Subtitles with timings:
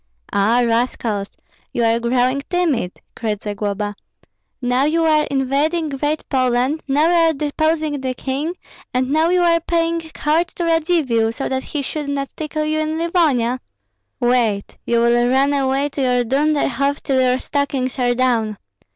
[0.33, 1.29] "Ah, rascals!
[1.71, 3.93] you are growing timid," cried Zagloba.
[4.59, 8.55] "Now you are invading Great Poland, now you are deposing the king,
[8.95, 12.79] and now you are paying court to Radzivill, so that he should not tickle you
[12.79, 13.59] in Livonia.
[14.19, 14.75] Wait!
[14.87, 18.57] you will run away to your Dunderhoff till your stockings are down.